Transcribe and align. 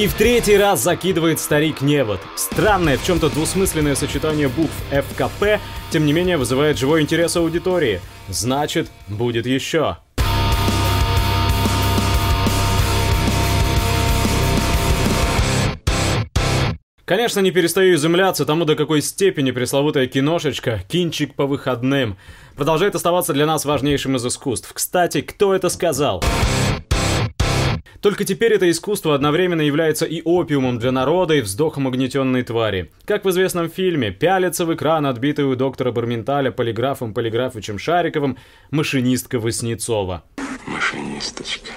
И 0.00 0.06
в 0.06 0.14
третий 0.14 0.56
раз 0.56 0.82
закидывает 0.82 1.38
старик 1.40 1.82
невод. 1.82 2.20
Странное, 2.34 2.96
в 2.96 3.04
чем-то 3.04 3.28
двусмысленное 3.28 3.94
сочетание 3.94 4.48
букв 4.48 4.72
ФКП, 4.90 5.60
тем 5.90 6.06
не 6.06 6.14
менее 6.14 6.38
вызывает 6.38 6.78
живой 6.78 7.02
интерес 7.02 7.36
аудитории. 7.36 8.00
Значит, 8.26 8.90
будет 9.08 9.44
еще. 9.44 9.98
Конечно, 17.04 17.40
не 17.40 17.50
перестаю 17.50 17.94
изумляться 17.94 18.46
тому, 18.46 18.64
до 18.64 18.76
какой 18.76 19.02
степени 19.02 19.50
пресловутая 19.50 20.06
киношечка, 20.06 20.80
кинчик 20.88 21.34
по 21.34 21.44
выходным, 21.44 22.16
продолжает 22.56 22.94
оставаться 22.94 23.34
для 23.34 23.44
нас 23.44 23.66
важнейшим 23.66 24.16
из 24.16 24.24
искусств. 24.24 24.72
Кстати, 24.72 25.20
кто 25.20 25.54
это 25.54 25.68
сказал? 25.68 26.24
Только 28.00 28.24
теперь 28.24 28.54
это 28.54 28.70
искусство 28.70 29.14
одновременно 29.14 29.60
является 29.60 30.06
и 30.06 30.22
опиумом 30.22 30.78
для 30.78 30.90
народа, 30.90 31.34
и 31.34 31.42
вздохом 31.42 31.86
угнетенной 31.86 32.42
твари. 32.42 32.90
Как 33.04 33.24
в 33.24 33.30
известном 33.30 33.68
фильме, 33.68 34.10
пялится 34.10 34.64
в 34.64 34.74
экран 34.74 35.04
отбитый 35.04 35.44
у 35.44 35.54
доктора 35.54 35.92
Барменталя 35.92 36.50
полиграфом 36.50 37.12
Полиграфычем 37.12 37.78
Шариковым 37.78 38.38
машинистка 38.70 39.38
Васнецова. 39.38 40.24
Машинисточка. 40.66 41.72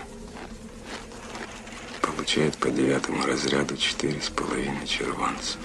Получает 2.02 2.56
по 2.58 2.70
девятому 2.70 3.26
разряду 3.26 3.76
четыре 3.76 4.22
с 4.22 4.30
половиной 4.30 4.88
червонцев. 4.88 5.58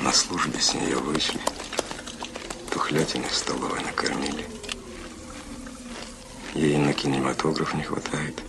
На 0.00 0.12
службе 0.12 0.60
с 0.60 0.72
нее 0.74 0.96
вышли. 0.98 1.40
Тухлятины 2.70 3.24
в 3.28 3.34
столовой 3.34 3.80
накормили. 3.82 4.44
Ей 6.54 6.76
на 6.78 6.92
кинематограф 6.92 7.74
не 7.74 7.82
хватает. 7.82 8.42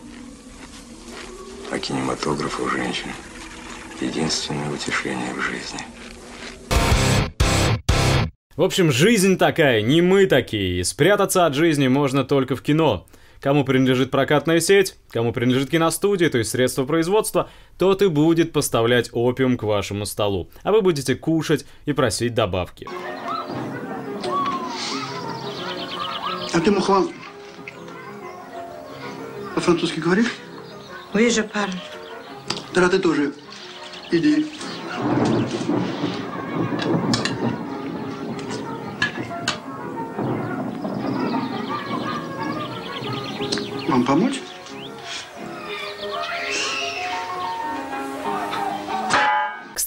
А 1.71 1.77
кинематограф 1.77 2.59
у 2.59 2.67
женщин– 2.69 3.09
единственное 4.01 4.71
утешение 4.71 5.33
в 5.33 5.41
жизни. 5.41 5.79
В 8.55 8.63
общем, 8.63 8.91
жизнь 8.91 9.37
такая, 9.37 9.81
не 9.81 10.01
мы 10.01 10.25
такие. 10.25 10.79
И 10.79 10.83
спрятаться 10.83 11.45
от 11.45 11.53
жизни 11.53 11.87
можно 11.87 12.23
только 12.23 12.55
в 12.55 12.61
кино. 12.61 13.07
Кому 13.39 13.63
принадлежит 13.63 14.11
прокатная 14.11 14.59
сеть, 14.59 14.97
кому 15.11 15.31
принадлежит 15.31 15.69
киностудия, 15.69 16.29
то 16.29 16.37
есть 16.39 16.49
средства 16.49 16.83
производства, 16.83 17.49
тот 17.77 18.01
и 18.01 18.07
будет 18.07 18.51
поставлять 18.51 19.09
опиум 19.13 19.57
к 19.57 19.63
вашему 19.63 20.05
столу. 20.05 20.49
А 20.63 20.73
вы 20.73 20.81
будете 20.81 21.15
кушать 21.15 21.65
и 21.85 21.93
просить 21.93 22.33
добавки. 22.33 22.89
А 26.51 26.59
ты, 26.59 26.71
Мухлан, 26.71 27.09
по-французски 29.59 29.99
говоришь? 29.99 30.31
Oui, 31.13 31.29
je 31.29 31.43
parle. 31.43 31.73
Тогда 32.73 32.87
ты 32.87 32.99
тоже 32.99 33.33
иди. 34.09 34.47
Вам 43.89 44.05
помочь? 44.05 44.39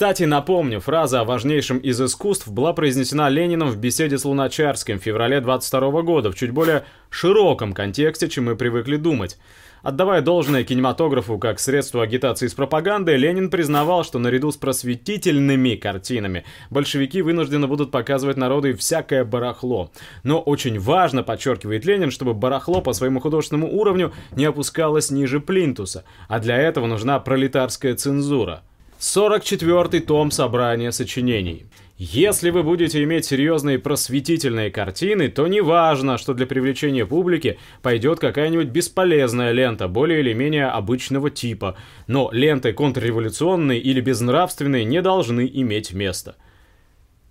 Кстати, 0.02 0.24
напомню, 0.24 0.80
фраза 0.80 1.20
о 1.20 1.24
важнейшем 1.24 1.78
из 1.78 2.00
искусств 2.02 2.48
была 2.48 2.72
произнесена 2.72 3.28
Лениным 3.28 3.68
в 3.68 3.76
беседе 3.76 4.18
с 4.18 4.24
Луначарским 4.24 4.98
в 4.98 5.02
феврале 5.04 5.40
22 5.40 6.02
года 6.02 6.32
в 6.32 6.34
чуть 6.34 6.50
более 6.50 6.84
широком 7.08 7.72
контексте, 7.72 8.28
чем 8.28 8.46
мы 8.46 8.56
привыкли 8.56 8.96
думать. 8.96 9.38
Отдавая 9.84 10.20
должное 10.20 10.64
кинематографу 10.64 11.38
как 11.38 11.60
средство 11.60 12.02
агитации 12.02 12.48
с 12.48 12.54
пропагандой, 12.54 13.16
Ленин 13.16 13.48
признавал, 13.48 14.02
что 14.02 14.18
наряду 14.18 14.50
с 14.50 14.56
просветительными 14.56 15.76
картинами 15.76 16.44
большевики 16.68 17.22
вынуждены 17.22 17.68
будут 17.68 17.92
показывать 17.92 18.36
народу 18.36 18.70
и 18.70 18.74
всякое 18.74 19.24
барахло. 19.24 19.92
Но 20.24 20.40
очень 20.40 20.80
важно, 20.80 21.22
подчеркивает 21.22 21.84
Ленин, 21.84 22.10
чтобы 22.10 22.34
барахло 22.34 22.80
по 22.80 22.92
своему 22.92 23.20
художественному 23.20 23.72
уровню 23.72 24.12
не 24.34 24.46
опускалось 24.46 25.12
ниже 25.12 25.38
плинтуса, 25.38 26.02
а 26.26 26.40
для 26.40 26.58
этого 26.58 26.88
нужна 26.88 27.20
пролетарская 27.20 27.94
цензура. 27.94 28.64
44 29.02 30.00
том 30.02 30.30
собрания 30.30 30.92
сочинений. 30.92 31.66
Если 31.96 32.50
вы 32.50 32.62
будете 32.62 33.02
иметь 33.02 33.24
серьезные 33.24 33.80
просветительные 33.80 34.70
картины, 34.70 35.28
то 35.28 35.48
не 35.48 35.60
важно, 35.60 36.18
что 36.18 36.34
для 36.34 36.46
привлечения 36.46 37.04
публики 37.04 37.58
пойдет 37.82 38.20
какая-нибудь 38.20 38.68
бесполезная 38.68 39.50
лента, 39.50 39.88
более 39.88 40.20
или 40.20 40.32
менее 40.32 40.66
обычного 40.66 41.30
типа. 41.30 41.76
Но 42.06 42.30
ленты 42.32 42.72
контрреволюционные 42.72 43.80
или 43.80 44.00
безнравственные 44.00 44.84
не 44.84 45.02
должны 45.02 45.50
иметь 45.52 45.92
места. 45.92 46.36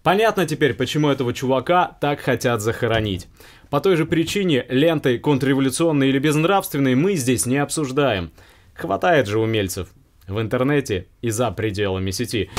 Понятно 0.03 0.46
теперь, 0.46 0.74
почему 0.74 1.08
этого 1.08 1.34
чувака 1.34 1.98
так 2.02 2.20
хотят 2.20 2.59
захоронить. 2.59 3.30
По 3.70 3.80
той 3.80 3.96
же 3.96 4.06
причине 4.06 4.66
ленты 4.68 5.18
контрреволюционные 5.20 6.09
или 6.09 6.20
безнравственные 6.20 6.98
мы 6.98 7.16
здесь 7.16 7.46
не 7.46 7.59
обсуждаем. 7.59 8.34
Хватает 8.74 9.28
же 9.28 9.40
умельцев 9.40 9.88
в 10.28 10.40
интернете 10.40 11.08
и 11.22 11.30
за 11.30 11.52
пределами 11.52 12.12
сети. 12.12 12.50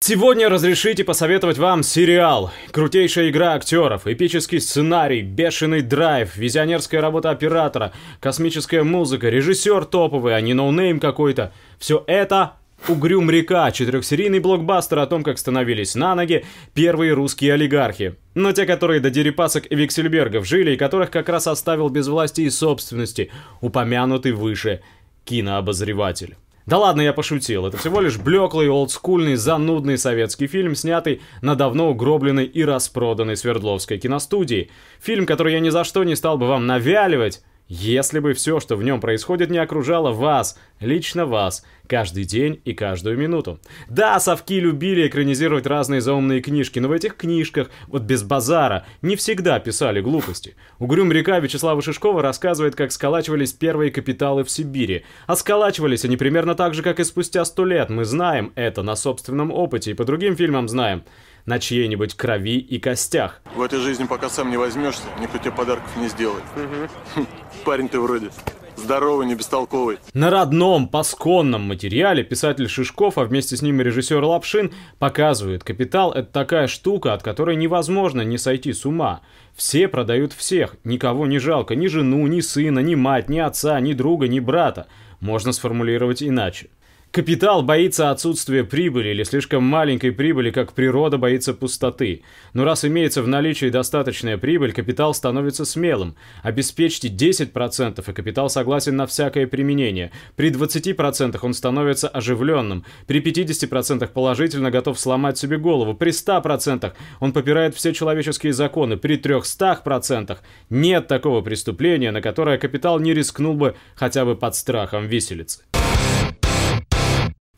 Сегодня 0.00 0.48
разрешите 0.48 1.02
посоветовать 1.02 1.58
вам 1.58 1.82
сериал. 1.82 2.52
Крутейшая 2.70 3.30
игра 3.30 3.54
актеров, 3.54 4.06
эпический 4.06 4.60
сценарий, 4.60 5.22
бешеный 5.22 5.82
драйв, 5.82 6.36
визионерская 6.36 7.00
работа 7.00 7.30
оператора, 7.30 7.92
космическая 8.20 8.84
музыка, 8.84 9.28
режиссер 9.28 9.84
топовый, 9.84 10.36
а 10.36 10.40
не 10.40 10.54
no-name 10.54 11.00
какой-то. 11.00 11.52
Все 11.78 12.04
это 12.06 12.52
Угрюм 12.88 13.30
река, 13.30 13.72
четырехсерийный 13.72 14.38
блокбастер 14.38 15.00
о 15.00 15.06
том, 15.06 15.24
как 15.24 15.38
становились 15.38 15.96
на 15.96 16.14
ноги 16.14 16.44
первые 16.72 17.14
русские 17.14 17.54
олигархи. 17.54 18.14
Но 18.34 18.52
те, 18.52 18.64
которые 18.64 19.00
до 19.00 19.10
Дерипасок 19.10 19.66
и 19.68 19.74
Вексельбергов 19.74 20.46
жили, 20.46 20.72
и 20.72 20.76
которых 20.76 21.10
как 21.10 21.28
раз 21.28 21.48
оставил 21.48 21.88
без 21.88 22.06
власти 22.06 22.42
и 22.42 22.50
собственности, 22.50 23.32
упомянутый 23.60 24.32
выше 24.32 24.82
кинообозреватель. 25.26 26.36
Да 26.66 26.78
ладно, 26.78 27.00
я 27.00 27.12
пошутил. 27.12 27.66
Это 27.66 27.76
всего 27.76 28.00
лишь 28.00 28.18
блеклый, 28.18 28.68
олдскульный, 28.68 29.36
занудный 29.36 29.98
советский 29.98 30.48
фильм, 30.48 30.74
снятый 30.74 31.20
на 31.40 31.54
давно 31.54 31.90
угробленной 31.90 32.44
и 32.44 32.64
распроданной 32.64 33.36
Свердловской 33.36 33.98
киностудии. 33.98 34.70
Фильм, 35.00 35.26
который 35.26 35.52
я 35.52 35.60
ни 35.60 35.68
за 35.68 35.84
что 35.84 36.02
не 36.02 36.16
стал 36.16 36.38
бы 36.38 36.48
вам 36.48 36.66
навяливать, 36.66 37.42
если 37.68 38.20
бы 38.20 38.32
все, 38.32 38.60
что 38.60 38.76
в 38.76 38.84
нем 38.84 39.00
происходит, 39.00 39.50
не 39.50 39.58
окружало 39.58 40.12
вас, 40.12 40.58
лично 40.80 41.26
вас, 41.26 41.64
каждый 41.88 42.24
день 42.24 42.60
и 42.64 42.74
каждую 42.74 43.18
минуту. 43.18 43.58
Да, 43.88 44.20
совки 44.20 44.60
любили 44.60 45.08
экранизировать 45.08 45.66
разные 45.66 46.00
заумные 46.00 46.40
книжки, 46.40 46.78
но 46.78 46.88
в 46.88 46.92
этих 46.92 47.16
книжках, 47.16 47.70
вот 47.88 48.02
без 48.02 48.22
базара, 48.22 48.86
не 49.02 49.16
всегда 49.16 49.58
писали 49.58 50.00
глупости. 50.00 50.54
Угрюм 50.78 51.10
река 51.10 51.40
Вячеслава 51.40 51.82
Шишкова 51.82 52.22
рассказывает, 52.22 52.76
как 52.76 52.92
сколачивались 52.92 53.52
первые 53.52 53.90
капиталы 53.90 54.44
в 54.44 54.50
Сибири. 54.50 55.04
А 55.26 55.34
сколачивались 55.34 56.04
они 56.04 56.16
примерно 56.16 56.54
так 56.54 56.74
же, 56.74 56.82
как 56.82 57.00
и 57.00 57.04
спустя 57.04 57.44
сто 57.44 57.64
лет. 57.64 57.90
Мы 57.90 58.04
знаем 58.04 58.52
это 58.54 58.82
на 58.82 58.94
собственном 58.94 59.50
опыте 59.50 59.90
и 59.90 59.94
по 59.94 60.04
другим 60.04 60.36
фильмам 60.36 60.68
знаем 60.68 61.04
на 61.46 61.60
чьей-нибудь 61.60 62.14
крови 62.14 62.58
и 62.58 62.78
костях. 62.78 63.40
В 63.54 63.62
этой 63.62 63.78
жизни 63.78 64.04
пока 64.04 64.28
сам 64.28 64.50
не 64.50 64.56
возьмешься, 64.56 65.04
никто 65.20 65.38
тебе 65.38 65.52
подарков 65.52 65.96
не 65.96 66.08
сделает. 66.08 66.42
Угу. 66.56 67.26
Парень 67.66 67.88
ты 67.88 67.98
вроде 67.98 68.30
здоровый, 68.76 69.26
не 69.26 69.34
бестолковый. 69.34 69.98
На 70.14 70.30
родном, 70.30 70.86
пасконном 70.86 71.62
материале 71.62 72.22
писатель 72.22 72.68
Шишков, 72.68 73.18
а 73.18 73.24
вместе 73.24 73.56
с 73.56 73.62
ним 73.62 73.80
и 73.80 73.84
режиссер 73.84 74.22
Лапшин 74.22 74.72
показывают, 75.00 75.64
капитал– 75.64 76.12
это 76.14 76.30
такая 76.30 76.68
штука, 76.68 77.12
от 77.12 77.24
которой 77.24 77.56
невозможно 77.56 78.22
не 78.22 78.38
сойти 78.38 78.72
с 78.72 78.86
ума. 78.86 79.20
Все 79.56 79.88
продают 79.88 80.32
всех, 80.32 80.76
никого 80.84 81.26
не 81.26 81.40
жалко, 81.40 81.74
ни 81.74 81.88
жену, 81.88 82.24
ни 82.28 82.38
сына, 82.38 82.78
ни 82.78 82.94
мать, 82.94 83.28
ни 83.28 83.40
отца, 83.40 83.80
ни 83.80 83.94
друга, 83.94 84.28
ни 84.28 84.38
брата. 84.38 84.86
Можно 85.18 85.50
сформулировать 85.50 86.22
иначе. 86.22 86.68
Капитал 87.16 87.62
боится 87.62 88.10
отсутствия 88.10 88.62
прибыли 88.62 89.08
или 89.08 89.22
слишком 89.22 89.62
маленькой 89.62 90.12
прибыли, 90.12 90.50
как 90.50 90.74
природа 90.74 91.16
боится 91.16 91.54
пустоты. 91.54 92.20
Но 92.52 92.64
раз 92.64 92.84
имеется 92.84 93.22
в 93.22 93.26
наличии 93.26 93.70
достаточная 93.70 94.36
прибыль, 94.36 94.74
капитал 94.74 95.14
становится 95.14 95.64
смелым. 95.64 96.14
Обеспечьте 96.42 97.08
10%, 97.08 98.04
и 98.06 98.12
капитал 98.12 98.50
согласен 98.50 98.96
на 98.96 99.06
всякое 99.06 99.46
применение. 99.46 100.12
При 100.34 100.50
20% 100.50 101.38
он 101.40 101.54
становится 101.54 102.08
оживленным. 102.08 102.84
При 103.06 103.22
50% 103.22 104.06
положительно 104.08 104.70
готов 104.70 105.00
сломать 105.00 105.38
себе 105.38 105.56
голову. 105.56 105.94
При 105.94 106.10
100% 106.10 106.92
он 107.20 107.32
попирает 107.32 107.74
все 107.74 107.94
человеческие 107.94 108.52
законы. 108.52 108.98
При 108.98 109.16
300% 109.16 110.36
нет 110.68 111.08
такого 111.08 111.40
преступления, 111.40 112.10
на 112.10 112.20
которое 112.20 112.58
капитал 112.58 113.00
не 113.00 113.14
рискнул 113.14 113.54
бы 113.54 113.74
хотя 113.94 114.26
бы 114.26 114.36
под 114.36 114.54
страхом 114.54 115.06
виселицы. 115.06 115.62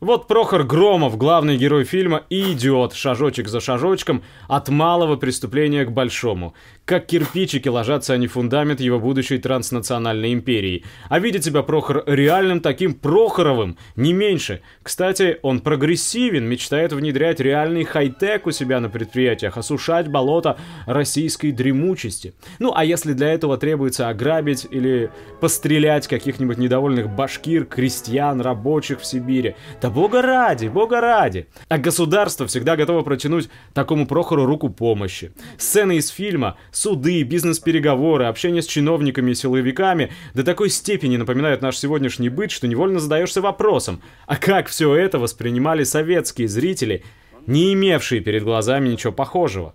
Вот 0.00 0.28
Прохор 0.28 0.62
Громов, 0.62 1.16
главный 1.16 1.56
герой 1.56 1.82
фильма, 1.82 2.22
и 2.30 2.52
идет 2.52 2.92
шажочек 2.92 3.48
за 3.48 3.58
шажочком 3.58 4.22
от 4.46 4.68
малого 4.68 5.16
преступления 5.16 5.84
к 5.84 5.90
большому. 5.90 6.54
Как 6.88 7.04
кирпичики 7.04 7.68
ложатся 7.68 8.14
они 8.14 8.28
в 8.28 8.32
фундамент 8.32 8.80
его 8.80 8.98
будущей 8.98 9.36
транснациональной 9.36 10.32
империи. 10.32 10.86
А 11.10 11.18
видит 11.18 11.44
себя 11.44 11.62
Прохор 11.62 12.02
реальным 12.06 12.60
таким 12.60 12.94
Прохоровым, 12.94 13.76
не 13.94 14.14
меньше. 14.14 14.62
Кстати, 14.82 15.36
он 15.42 15.60
прогрессивен, 15.60 16.48
мечтает 16.48 16.94
внедрять 16.94 17.40
реальный 17.40 17.84
хай-тек 17.84 18.46
у 18.46 18.52
себя 18.52 18.80
на 18.80 18.88
предприятиях, 18.88 19.58
осушать 19.58 20.08
болото 20.08 20.56
российской 20.86 21.52
дремучести. 21.52 22.32
Ну, 22.58 22.72
а 22.74 22.86
если 22.86 23.12
для 23.12 23.34
этого 23.34 23.58
требуется 23.58 24.08
ограбить 24.08 24.66
или 24.70 25.10
пострелять 25.42 26.08
каких-нибудь 26.08 26.56
недовольных 26.56 27.10
башкир, 27.10 27.66
крестьян, 27.66 28.40
рабочих 28.40 29.02
в 29.02 29.04
Сибири, 29.04 29.56
да 29.82 29.90
бога 29.90 30.22
ради, 30.22 30.68
бога 30.68 31.02
ради. 31.02 31.48
А 31.68 31.76
государство 31.76 32.46
всегда 32.46 32.76
готово 32.76 33.02
протянуть 33.02 33.50
такому 33.74 34.06
Прохору 34.06 34.46
руку 34.46 34.70
помощи. 34.70 35.32
Сцены 35.58 35.98
из 35.98 36.08
фильма, 36.08 36.56
суды, 36.78 37.22
бизнес-переговоры, 37.24 38.26
общение 38.26 38.62
с 38.62 38.66
чиновниками 38.66 39.32
и 39.32 39.34
силовиками 39.34 40.12
до 40.34 40.44
такой 40.44 40.70
степени 40.70 41.16
напоминают 41.16 41.60
наш 41.60 41.76
сегодняшний 41.76 42.28
быт, 42.28 42.52
что 42.52 42.68
невольно 42.68 43.00
задаешься 43.00 43.40
вопросом, 43.40 44.00
а 44.26 44.36
как 44.36 44.68
все 44.68 44.94
это 44.94 45.18
воспринимали 45.18 45.82
советские 45.82 46.46
зрители, 46.46 47.02
не 47.46 47.72
имевшие 47.72 48.20
перед 48.20 48.44
глазами 48.44 48.88
ничего 48.88 49.12
похожего? 49.12 49.74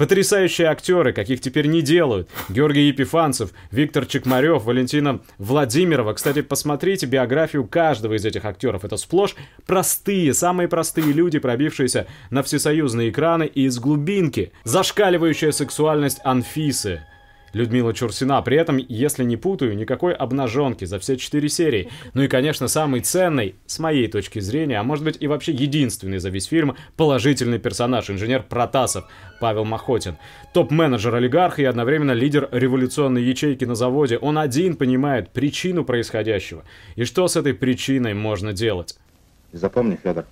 Потрясающие 0.00 0.66
актеры, 0.66 1.12
каких 1.12 1.42
теперь 1.42 1.66
не 1.66 1.82
делают. 1.82 2.30
Георгий 2.48 2.88
Епифанцев, 2.88 3.50
Виктор 3.70 4.06
Чекмарев, 4.06 4.64
Валентина 4.64 5.20
Владимирова. 5.36 6.14
Кстати, 6.14 6.40
посмотрите 6.40 7.04
биографию 7.04 7.66
каждого 7.66 8.14
из 8.14 8.24
этих 8.24 8.46
актеров. 8.46 8.86
Это 8.86 8.96
сплошь 8.96 9.36
простые, 9.66 10.32
самые 10.32 10.68
простые 10.68 11.12
люди, 11.12 11.38
пробившиеся 11.38 12.06
на 12.30 12.42
всесоюзные 12.42 13.10
экраны 13.10 13.44
и 13.44 13.66
из 13.66 13.78
глубинки. 13.78 14.52
Зашкаливающая 14.64 15.52
сексуальность 15.52 16.20
Анфисы. 16.24 17.02
Людмила 17.52 17.92
Чурсина. 17.92 18.40
При 18.42 18.56
этом, 18.56 18.78
если 18.78 19.24
не 19.24 19.36
путаю, 19.36 19.76
никакой 19.76 20.12
обнаженки 20.12 20.84
за 20.84 20.98
все 20.98 21.16
четыре 21.16 21.48
серии. 21.48 21.88
Ну 22.14 22.22
и, 22.22 22.28
конечно, 22.28 22.68
самый 22.68 23.00
ценный, 23.00 23.56
с 23.66 23.78
моей 23.78 24.08
точки 24.08 24.38
зрения, 24.38 24.78
а 24.78 24.82
может 24.82 25.04
быть 25.04 25.16
и 25.20 25.26
вообще 25.26 25.52
единственный 25.52 26.18
за 26.18 26.30
весь 26.30 26.46
фильм, 26.46 26.76
положительный 26.96 27.58
персонаж, 27.58 28.10
инженер 28.10 28.42
Протасов, 28.42 29.04
Павел 29.40 29.64
Махотин. 29.64 30.16
Топ-менеджер 30.52 31.14
олигарха 31.14 31.62
и 31.62 31.64
одновременно 31.64 32.12
лидер 32.12 32.48
революционной 32.52 33.22
ячейки 33.22 33.64
на 33.64 33.74
заводе. 33.74 34.18
Он 34.18 34.38
один 34.38 34.76
понимает 34.76 35.30
причину 35.30 35.84
происходящего. 35.84 36.64
И 36.96 37.04
что 37.04 37.28
с 37.28 37.36
этой 37.36 37.54
причиной 37.54 38.14
можно 38.14 38.52
делать? 38.52 38.98
Запомни, 39.52 39.98
Федор, 40.02 40.26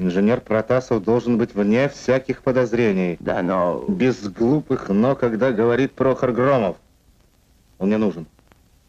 Инженер 0.00 0.40
Протасов 0.40 1.02
должен 1.02 1.38
быть 1.38 1.56
вне 1.56 1.88
всяких 1.88 2.44
подозрений. 2.44 3.16
Да, 3.18 3.42
но... 3.42 3.84
Без 3.88 4.28
глупых 4.28 4.90
«но», 4.90 5.16
когда 5.16 5.50
говорит 5.50 5.90
Прохор 5.90 6.30
Громов. 6.30 6.76
Он 7.80 7.88
мне 7.88 7.96
нужен. 7.96 8.28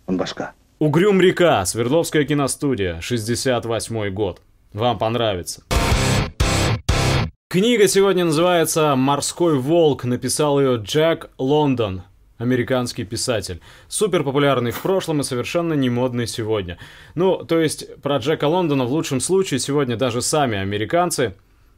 Он 0.06 0.18
башка. 0.18 0.54
Угрюм 0.78 1.20
река, 1.20 1.66
Свердловская 1.66 2.26
киностудия, 2.26 3.02
68 3.02 4.14
год. 4.14 4.44
Вам 4.72 5.00
понравится. 5.00 5.64
Книга 7.50 7.88
сегодня 7.88 8.26
называется 8.26 8.96
«Морской 8.96 9.58
волк». 9.58 10.04
Написал 10.04 10.62
ее 10.62 10.76
Джек 10.76 11.32
Лондон 11.40 12.04
американский 12.40 13.04
писатель. 13.04 13.62
Супер 13.88 14.24
популярный 14.24 14.72
в 14.72 14.82
прошлом 14.82 15.22
и 15.22 15.24
совершенно 15.24 15.74
не 15.74 15.92
модный 15.92 16.26
сегодня. 16.26 16.80
Ну, 17.14 17.46
то 17.46 17.60
есть 17.60 18.02
про 18.02 18.18
Джека 18.18 18.46
Лондона 18.46 18.86
в 18.86 18.92
лучшем 18.92 19.20
случае 19.20 19.60
сегодня 19.60 19.96
даже 19.96 20.24
сами 20.24 20.58
американцы 20.58 21.36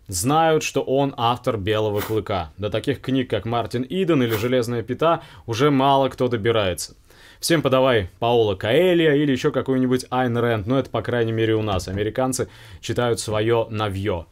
знают, 0.08 0.64
что 0.64 0.82
он 0.82 1.14
автор 1.18 1.58
«Белого 1.58 2.00
клыка». 2.00 2.52
До 2.58 2.70
таких 2.70 3.02
книг, 3.02 3.30
как 3.30 3.46
«Мартин 3.46 3.86
Иден» 3.88 4.24
или 4.24 4.36
«Железная 4.36 4.84
пята» 4.84 5.22
уже 5.46 5.72
мало 5.72 6.10
кто 6.10 6.28
добирается. 6.28 6.96
Всем 7.40 7.64
подавай 7.64 8.10
Паула 8.20 8.54
Каэлья 8.54 9.16
или 9.16 9.32
еще 9.32 9.52
какой-нибудь 9.52 10.06
Айн 10.12 10.38
Рэнд, 10.38 10.68
но 10.68 10.78
это, 10.78 10.92
по 10.92 11.02
крайней 11.02 11.32
мере, 11.32 11.56
у 11.56 11.64
нас. 11.64 11.88
Американцы 11.88 12.50
читают 12.82 13.20
свое 13.20 13.66
навье. 13.72 14.28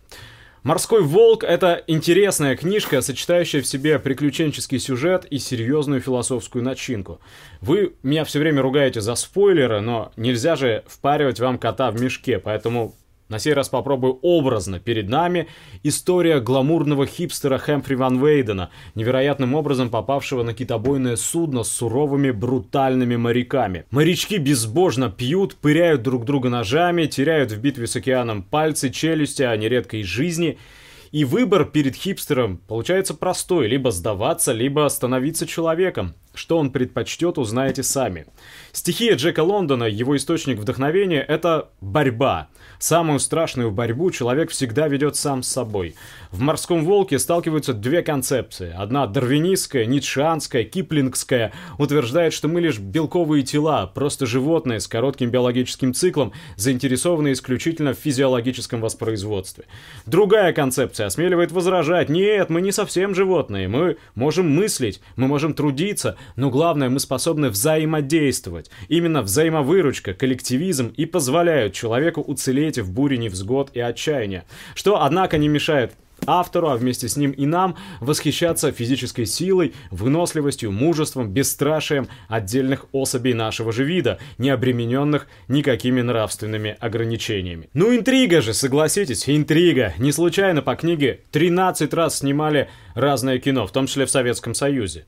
«Морской 0.63 1.01
волк»— 1.01 1.43
это 1.45 1.83
интересная 1.87 2.57
книжка, 2.57 3.01
сочетающая 3.01 3.61
в 3.61 3.67
себе 3.67 3.97
приключенческий 3.97 4.79
сюжет 4.79 5.25
и 5.29 5.39
серьезную 5.39 6.01
философскую 6.01 6.63
начинку. 6.63 7.21
Вы 7.61 7.93
меня 8.03 8.25
все 8.25 8.39
время 8.39 8.61
ругаете 8.61 8.99
за 8.99 9.15
спойлеры, 9.15 9.79
но 9.79 10.11
нельзя 10.17 10.57
же 10.57 10.83
впаривать 10.85 11.39
вам 11.39 11.57
кота 11.57 11.91
в 11.91 12.01
мешке, 12.01 12.39
поэтому 12.39 12.93
на 13.29 13.39
сей 13.39 13.53
раз 13.53 13.69
попробую 13.69 14.19
образно. 14.21 14.79
Перед 14.79 15.07
нами 15.07 15.47
история 15.83 16.39
гламурного 16.39 17.05
хипстера 17.05 17.57
Хэмфри 17.57 17.95
Ван 17.95 18.23
Вейдена, 18.23 18.71
невероятным 18.95 19.53
образом 19.55 19.89
попавшего 19.89 20.43
на 20.43 20.53
китобойное 20.53 21.15
судно 21.15 21.63
с 21.63 21.71
суровыми 21.71 22.31
брутальными 22.31 23.15
моряками. 23.15 23.85
Морячки 23.91 24.37
безбожно 24.37 25.09
пьют, 25.09 25.55
пыряют 25.55 26.01
друг 26.01 26.25
друга 26.25 26.49
ножами, 26.49 27.05
теряют 27.05 27.51
в 27.51 27.59
битве 27.59 27.87
с 27.87 27.95
океаном 27.95 28.43
пальцы, 28.43 28.89
челюсти, 28.89 29.43
а 29.43 29.55
нередко 29.55 29.97
и 29.97 30.03
жизни– 30.03 30.57
и 31.11 31.25
выбор 31.25 31.65
перед 31.65 31.95
хипстером 31.95 32.57
получается 32.67 33.13
простой. 33.15 33.67
Либо 33.67 33.91
сдаваться, 33.91 34.51
либо 34.51 34.87
становиться 34.89 35.47
человеком. 35.47 36.13
Что 36.39 36.57
он 36.57 36.71
предпочтет, 36.71 37.37
узнаете 37.37 37.83
сами. 37.83 38.25
Стихия 38.71 39.17
Джека 39.17 39.43
Лондона, 39.43 39.83
его 39.83 40.15
источник 40.15 40.57
вдохновения, 40.57 41.19
это 41.19 41.67
борьба. 41.81 42.47
Самую 42.79 43.19
страшную 43.19 43.71
борьбу 43.71 44.09
человек 44.09 44.51
всегда 44.51 44.87
ведет 44.87 45.17
сам 45.17 45.43
с 45.43 45.49
собой. 45.49 45.95
В 46.31 46.39
«Морском 46.39 46.85
волке» 46.85 47.19
сталкиваются 47.19 47.73
две 47.73 48.03
концепции. 48.03 48.73
Одна 48.73 49.05
дарвинистская, 49.05 49.85
ницшеанская, 49.85 50.63
киплингская, 50.63 51.51
утверждает, 51.77 52.31
что 52.31 52.47
мы 52.47 52.61
лишь 52.61 52.79
белковые 52.79 53.43
тела, 53.43 53.85
просто 53.87 54.25
животные 54.25 54.79
с 54.79 54.87
коротким 54.87 55.31
биологическим 55.31 55.93
циклом, 55.93 56.31
заинтересованные 56.55 57.33
исключительно 57.33 57.93
в 57.93 57.97
физиологическом 57.97 58.79
воспроизводстве. 58.79 59.65
Другая 60.05 60.53
концепция 60.53 61.07
осмеливает 61.07 61.51
возражать, 61.51 62.07
нет, 62.07 62.49
мы 62.49 62.61
не 62.61 62.71
совсем 62.71 63.13
животные, 63.13 63.67
мы 63.67 63.97
можем 64.15 64.49
мыслить, 64.49 65.01
мы 65.17 65.27
можем 65.27 65.53
трудиться, 65.53 66.15
но 66.35 66.49
главное, 66.49 66.89
мы 66.89 66.99
способны 66.99 67.49
взаимодействовать. 67.49 68.69
Именно 68.87 69.21
взаимовыручка, 69.21 70.13
коллективизм 70.13 70.93
и 70.95 71.05
позволяют 71.05 71.73
человеку 71.73 72.21
уцелеть 72.21 72.79
в 72.79 72.91
буре 72.91 73.17
невзгод 73.17 73.71
и 73.73 73.79
отчаяния. 73.79 74.45
Что, 74.75 75.01
однако, 75.01 75.37
не 75.37 75.47
мешает 75.47 75.93
автору, 76.25 76.69
а 76.69 76.75
вместе 76.75 77.07
с 77.07 77.17
ним 77.17 77.31
и 77.31 77.45
нам, 77.45 77.75
восхищаться 77.99 78.71
физической 78.71 79.25
силой, 79.25 79.73
выносливостью, 79.91 80.71
мужеством, 80.71 81.29
бесстрашием 81.29 82.07
отдельных 82.27 82.85
особей 82.91 83.33
нашего 83.33 83.71
же 83.71 83.83
вида, 83.83 84.19
не 84.37 84.49
обремененных 84.49 85.27
никакими 85.47 86.01
нравственными 86.01 86.77
ограничениями. 86.79 87.69
Ну 87.73 87.95
интрига 87.95 88.41
же, 88.41 88.53
согласитесь, 88.53 89.29
интрига. 89.29 89.93
Не 89.97 90.11
случайно 90.11 90.61
по 90.61 90.75
книге 90.75 91.21
13 91.31 91.93
раз 91.93 92.19
снимали 92.19 92.69
разное 92.95 93.39
кино, 93.39 93.67
в 93.67 93.71
том 93.71 93.87
числе 93.87 94.05
в 94.05 94.11
Советском 94.11 94.53
Союзе. 94.53 95.05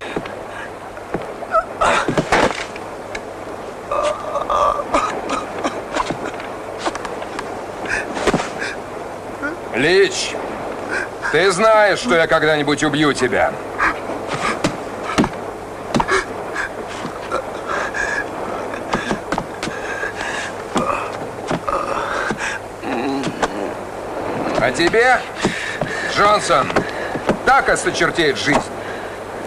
Лич, 9.82 10.36
ты 11.32 11.52
знаешь, 11.52 11.98
что 11.98 12.16
я 12.16 12.28
когда-нибудь 12.28 12.84
убью 12.84 13.14
тебя. 13.14 13.52
А 24.60 24.72
тебе, 24.72 25.20
Джонсон, 26.16 26.72
так 27.48 27.68
осточертеет 27.70 28.38
жизнь, 28.38 28.62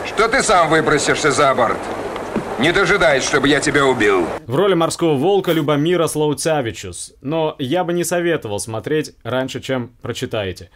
что 0.05 0.27
ты 0.27 0.43
сам 0.43 0.69
выбросишься 0.69 1.31
за 1.31 1.55
борт. 1.55 1.79
Не 2.61 2.73
дожидаясь, 2.73 3.25
чтобы 3.25 3.49
я 3.49 3.59
тебя 3.59 3.85
убил. 3.85 4.27
В 4.47 4.55
роли 4.55 4.75
морского 4.75 5.15
волка 5.17 5.51
Любомира 5.51 6.07
Слоуцавичус. 6.07 7.15
Но 7.21 7.57
я 7.59 7.83
бы 7.83 7.93
не 7.93 8.05
советовал 8.05 8.61
смотреть 8.61 9.13
раньше, 9.25 9.61
чем 9.61 9.91
прочитаете. 10.01 10.71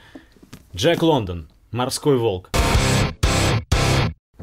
Джек 0.74 1.02
Лондон. 1.02 1.48
Морской 1.70 2.18
волк. 2.18 2.50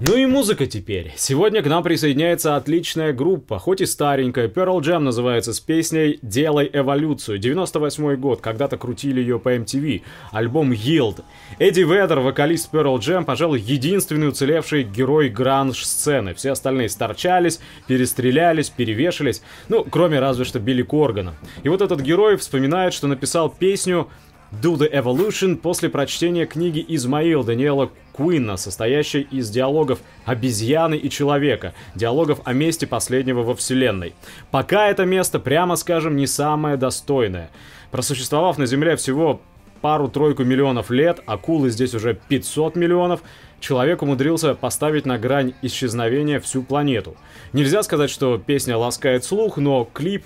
Ну 0.08 0.16
и 0.18 0.28
музыка 0.28 0.68
теперь. 0.68 1.14
Сегодня 1.18 1.64
к 1.64 1.66
нам 1.66 1.82
присоединяется 1.82 2.56
отличная 2.56 3.12
группа, 3.12 3.58
хоть 3.58 3.82
и 3.82 3.88
старенькая. 3.88 4.48
Pearl 4.48 4.80
Jam 4.80 5.00
называется 5.00 5.52
с 5.52 5.60
песней 5.60 6.20
«Делай 6.22 6.70
эволюцию». 6.72 7.40
98 7.40 8.16
год, 8.18 8.40
когда-то 8.40 8.78
крутили 8.78 9.20
ее 9.20 9.40
по 9.40 9.56
MTV. 9.56 10.04
Альбом 10.32 10.74
Yield. 10.74 11.24
Эдди 11.58 11.80
Ведер, 11.80 12.20
вокалист 12.20 12.72
Pearl 12.72 13.00
Jam, 13.00 13.26
пожалуй, 13.26 13.60
единственный 13.60 14.30
уцелевший 14.30 14.84
герой 14.84 15.30
гранж-сцены. 15.30 16.36
Все 16.36 16.52
остальные 16.52 16.90
сторчались, 16.90 17.60
перестрелялись, 17.88 18.70
перевешались. 18.70 19.42
Ну, 19.70 19.84
кроме 19.90 20.20
разве 20.20 20.46
что 20.46 20.60
Билли 20.60 20.84
Коргана. 20.84 21.34
И 21.64 21.70
вот 21.70 21.82
этот 21.82 22.02
герой 22.02 22.38
вспоминает, 22.38 22.94
что 22.94 23.08
написал 23.08 23.50
песню 23.50 24.08
Do 24.52 24.76
the 24.76 24.92
Evolution 24.92 25.56
после 25.56 25.90
прочтения 25.90 26.46
книги 26.46 26.86
Измаил 26.88 27.44
Даниэла 27.44 27.90
Куинна, 28.16 28.56
состоящей 28.56 29.28
из 29.30 29.50
диалогов 29.50 30.00
обезьяны 30.24 30.96
и 30.96 31.10
человека, 31.10 31.74
диалогов 31.96 32.40
о 32.46 32.54
месте 32.54 32.88
последнего 32.88 33.44
во 33.44 33.56
Вселенной. 33.56 34.16
Пока 34.52 34.88
это 34.88 35.04
место, 35.04 35.38
прямо 35.38 35.76
скажем, 35.76 36.16
не 36.16 36.26
самое 36.26 36.78
достойное. 36.78 37.52
Просуществовав 37.92 38.58
на 38.58 38.68
Земле 38.68 38.96
всего 38.96 39.42
пару-тройку 39.82 40.46
миллионов 40.46 40.92
лет, 40.92 41.20
акулы 41.26 41.70
здесь 41.70 41.94
уже 41.94 42.18
500 42.30 42.78
миллионов, 42.78 43.22
человек 43.60 44.02
умудрился 44.02 44.56
поставить 44.56 45.06
на 45.06 45.18
грань 45.18 45.54
исчезновения 45.62 46.40
всю 46.40 46.64
планету. 46.64 47.18
Нельзя 47.52 47.84
сказать, 47.84 48.10
что 48.10 48.38
песня 48.38 48.78
ласкает 48.78 49.26
слух, 49.26 49.58
но 49.58 49.84
клип 49.94 50.24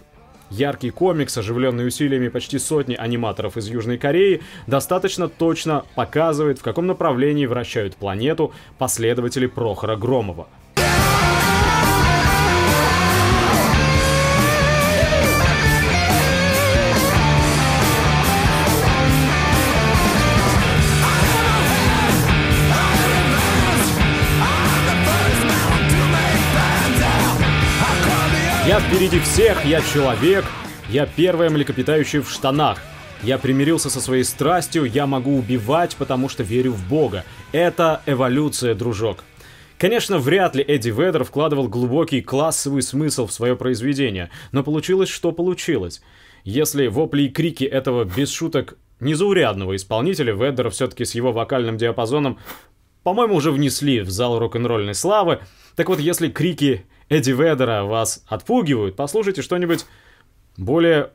Яркий 0.50 0.90
комикс, 0.90 1.38
оживленный 1.38 1.88
усилиями 1.88 2.28
почти 2.28 2.60
сотни 2.60 2.96
аниматоров 2.96 3.58
из 3.58 3.68
Южной 3.68 3.98
Кореи, 3.98 4.42
достаточно 4.68 5.28
точно 5.28 5.86
показывает, 5.96 6.60
в 6.60 6.64
каком 6.64 6.88
направлении 6.88 7.46
вращают 7.46 7.96
планету 7.96 8.52
последователи 8.78 9.46
Прохора 9.46 9.96
Громова. 9.96 10.48
Впереди 29.00 29.20
всех, 29.20 29.64
я 29.64 29.80
человек, 29.80 30.44
я 30.90 31.06
первое 31.06 31.50
млекопитающее 31.50 32.22
в 32.22 32.30
штанах. 32.30 32.82
Я 33.24 33.38
примирился 33.38 33.90
со 33.90 34.02
своей 34.02 34.26
страстью, 34.26 34.84
я 34.84 35.08
могу 35.08 35.38
убивать, 35.38 35.96
потому 35.96 36.28
что 36.28 36.44
верю 36.44 36.74
в 36.74 36.90
Бога. 36.90 37.24
Это 37.54 38.02
эволюция, 38.06 38.76
дружок. 38.76 39.24
Конечно, 39.78 40.18
вряд 40.18 40.54
ли 40.54 40.66
Эдди 40.68 40.90
Ведер 40.90 41.24
вкладывал 41.24 41.70
глубокий 41.70 42.22
классовый 42.22 42.82
смысл 42.82 43.26
в 43.26 43.32
свое 43.32 43.56
произведение, 43.56 44.32
но 44.52 44.64
получилось, 44.64 45.08
что 45.08 45.32
получилось. 45.32 46.02
Если 46.44 46.88
вопли 46.88 47.22
и 47.22 47.30
крики 47.30 47.64
этого, 47.64 48.04
без 48.04 48.30
шуток, 48.34 48.78
незаурядного 49.00 49.78
исполнителя 49.78 50.34
Ведера 50.34 50.70
все-таки 50.72 51.06
с 51.06 51.16
его 51.16 51.32
вокальным 51.32 51.78
диапазоном, 51.78 52.38
по-моему, 53.04 53.36
уже 53.36 53.52
внесли 53.52 54.02
в 54.02 54.10
зал 54.10 54.40
рок-н-ролльной 54.40 54.94
славы, 54.94 55.40
так 55.78 55.88
вот, 55.88 56.02
если 56.02 56.28
крики 56.28 56.86
Эдди 57.10 57.32
Ведера 57.32 57.84
вас 57.84 58.24
отпугивают, 58.28 58.96
послушайте 58.96 59.42
что-нибудь 59.42 59.86
более 60.58 61.10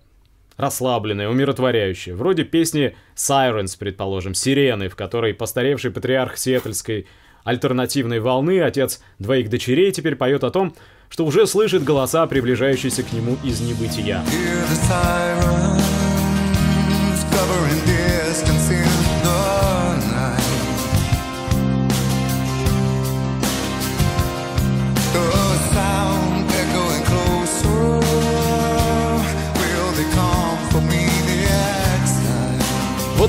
расслабленное, 0.56 1.28
умиротворяющее. 1.28 2.14
Вроде 2.14 2.44
песни 2.44 2.96
Sirens, 3.16 3.76
предположим, 3.78 4.34
«Сирены», 4.34 4.88
в 4.88 4.96
которой 4.96 5.34
постаревший 5.34 5.92
патриарх 5.92 6.36
сиэтльской 6.36 7.06
альтернативной 7.44 8.20
волны, 8.20 8.60
отец 8.60 9.02
двоих 9.18 9.50
дочерей, 9.50 9.92
теперь 9.92 10.16
поет 10.16 10.42
о 10.44 10.50
том, 10.50 10.74
что 11.08 11.24
уже 11.26 11.46
слышит 11.46 11.84
голоса, 11.84 12.26
приближающиеся 12.26 13.04
к 13.04 13.12
нему 13.12 13.36
из 13.44 13.60
небытия. 13.60 14.22
Вот 18.68 18.93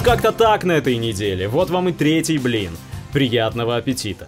как-то 0.06 0.32
так 0.32 0.64
на 0.64 0.74
этой 0.74 0.98
неделе. 0.98 1.48
Вот 1.48 1.72
вам 1.72 1.90
и 1.90 1.92
третий 1.92 2.38
блин. 2.38 2.78
Приятного 3.12 3.76
аппетита! 3.76 4.28